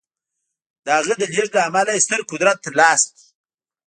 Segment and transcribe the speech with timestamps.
[0.85, 3.19] د هغه د لېږد له امله یې ستر قدرت ترلاسه کړ